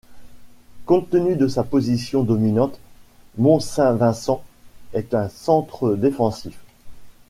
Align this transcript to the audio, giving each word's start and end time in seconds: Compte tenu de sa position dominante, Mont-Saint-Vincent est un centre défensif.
Compte 0.87 1.11
tenu 1.11 1.35
de 1.35 1.47
sa 1.47 1.63
position 1.63 2.23
dominante, 2.23 2.79
Mont-Saint-Vincent 3.37 4.43
est 4.93 5.13
un 5.13 5.29
centre 5.29 5.93
défensif. 5.93 6.57